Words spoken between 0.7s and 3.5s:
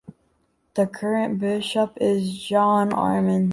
The current bishop is John Armes.